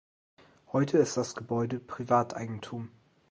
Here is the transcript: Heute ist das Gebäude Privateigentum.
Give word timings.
Heute 0.71 0.97
ist 0.97 1.15
das 1.15 1.35
Gebäude 1.35 1.79
Privateigentum. 1.79 2.89